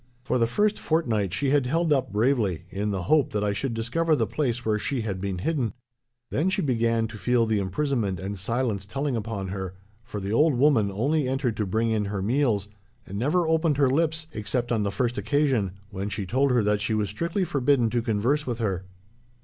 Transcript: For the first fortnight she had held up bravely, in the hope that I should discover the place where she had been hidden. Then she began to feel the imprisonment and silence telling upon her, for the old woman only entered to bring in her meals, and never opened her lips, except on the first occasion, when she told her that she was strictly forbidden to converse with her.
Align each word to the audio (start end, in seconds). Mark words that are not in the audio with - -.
For 0.23 0.39
the 0.39 0.47
first 0.47 0.79
fortnight 0.79 1.31
she 1.31 1.51
had 1.51 1.67
held 1.67 1.93
up 1.93 2.11
bravely, 2.11 2.63
in 2.71 2.89
the 2.89 3.03
hope 3.03 3.31
that 3.33 3.43
I 3.43 3.53
should 3.53 3.75
discover 3.75 4.15
the 4.15 4.25
place 4.25 4.65
where 4.65 4.79
she 4.79 5.01
had 5.01 5.21
been 5.21 5.37
hidden. 5.37 5.73
Then 6.31 6.49
she 6.49 6.63
began 6.63 7.05
to 7.07 7.19
feel 7.19 7.45
the 7.45 7.59
imprisonment 7.59 8.19
and 8.19 8.39
silence 8.39 8.87
telling 8.87 9.15
upon 9.15 9.49
her, 9.49 9.75
for 10.03 10.19
the 10.19 10.33
old 10.33 10.55
woman 10.55 10.91
only 10.91 11.27
entered 11.27 11.55
to 11.57 11.67
bring 11.67 11.91
in 11.91 12.05
her 12.05 12.23
meals, 12.23 12.67
and 13.05 13.19
never 13.19 13.47
opened 13.47 13.77
her 13.77 13.91
lips, 13.91 14.25
except 14.33 14.71
on 14.71 14.81
the 14.81 14.89
first 14.91 15.19
occasion, 15.19 15.73
when 15.91 16.09
she 16.09 16.25
told 16.25 16.49
her 16.49 16.63
that 16.63 16.81
she 16.81 16.95
was 16.95 17.09
strictly 17.11 17.43
forbidden 17.45 17.91
to 17.91 18.01
converse 18.01 18.47
with 18.47 18.57
her. 18.57 18.85